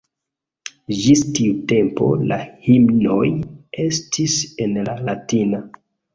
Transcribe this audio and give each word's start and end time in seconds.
Ĝis 1.01 1.19
tiu 1.39 1.57
tempo 1.71 2.07
la 2.31 2.39
himnoj 2.69 3.21
estis 3.85 4.41
en 4.67 4.77
la 4.91 4.99
latina. 5.13 5.63